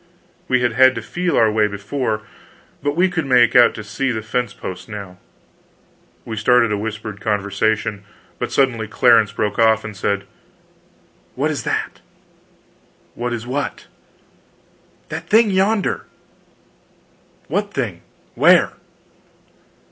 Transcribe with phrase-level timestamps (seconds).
[0.47, 2.23] We had had to feel our way before,
[2.81, 5.19] but we could make out to see the fence posts now.
[6.25, 8.03] We started a whispered conversation,
[8.39, 10.23] but suddenly Clarence broke off and said:
[11.35, 12.01] "What is that?"
[13.13, 13.85] "What is what?"
[15.09, 16.07] "That thing yonder."
[17.47, 18.01] "What thing
[18.33, 18.73] where?"